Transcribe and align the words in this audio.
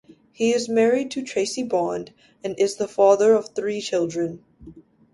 He 0.31 0.51
is 0.51 0.67
married 0.67 1.11
to 1.11 1.21
Tracey 1.21 1.61
Bond 1.61 2.11
and 2.43 2.59
is 2.59 2.77
the 2.77 2.87
father 2.87 3.33
of 3.33 3.49
three 3.49 3.79
children. 3.81 4.43